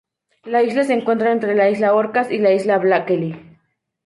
La 0.45 0.63
isla 0.63 0.83
se 0.83 0.93
encuentra 0.95 1.31
entre 1.31 1.53
la 1.53 1.69
Isla 1.69 1.93
Orcas 1.93 2.31
y 2.31 2.39
la 2.39 2.51
Isla 2.51 2.79
Blakely. 2.79 3.39